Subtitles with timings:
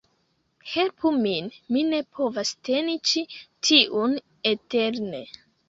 [0.69, 1.51] Helpu min!
[1.75, 3.25] Mi ne povas teni ĉi
[3.69, 4.19] tiun
[4.57, 5.25] eterne